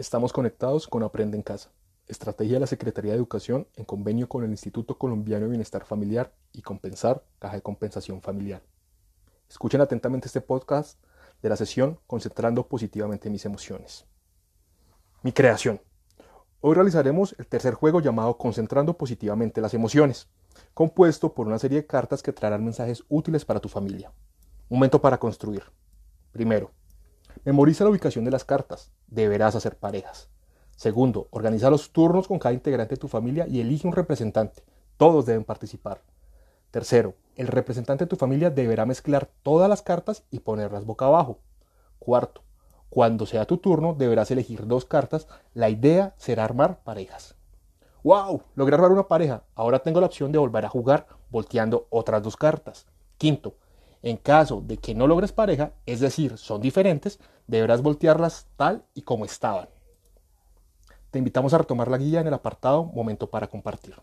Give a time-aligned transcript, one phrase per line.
[0.00, 1.68] Estamos conectados con Aprende en Casa,
[2.06, 6.32] estrategia de la Secretaría de Educación en convenio con el Instituto Colombiano de Bienestar Familiar
[6.54, 8.62] y Compensar, Caja de Compensación Familiar.
[9.46, 10.98] Escuchen atentamente este podcast
[11.42, 14.06] de la sesión Concentrando positivamente mis emociones.
[15.22, 15.82] Mi creación.
[16.62, 20.30] Hoy realizaremos el tercer juego llamado Concentrando positivamente las emociones,
[20.72, 24.10] compuesto por una serie de cartas que traerán mensajes útiles para tu familia.
[24.70, 25.64] Momento para construir.
[26.32, 26.70] Primero,
[27.44, 28.92] memoriza la ubicación de las cartas.
[29.06, 30.28] Deberás hacer parejas.
[30.76, 34.62] Segundo, organiza los turnos con cada integrante de tu familia y elige un representante.
[34.96, 36.02] Todos deben participar.
[36.70, 41.38] Tercero, el representante de tu familia deberá mezclar todas las cartas y ponerlas boca abajo.
[41.98, 42.42] Cuarto,
[42.90, 45.28] cuando sea tu turno deberás elegir dos cartas.
[45.54, 47.36] La idea será armar parejas.
[48.02, 48.42] ¡Wow!
[48.56, 49.44] Logré armar una pareja.
[49.54, 52.86] Ahora tengo la opción de volver a jugar volteando otras dos cartas.
[53.16, 53.54] Quinto,
[54.02, 59.02] en caso de que no logres pareja, es decir, son diferentes, deberás voltearlas tal y
[59.02, 59.68] como estaban.
[61.10, 63.96] Te invitamos a retomar la guía en el apartado Momento para compartir.